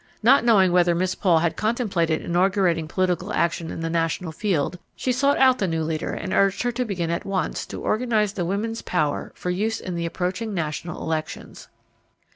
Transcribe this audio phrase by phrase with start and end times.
[0.23, 5.11] Not knowing whether Miss Paul had contemplated inaugurating political action in the national field, she
[5.11, 8.43] sought out the new leader and urged her to begin at, once to organize the
[8.43, 11.67] women's power for use in the approaching national elections.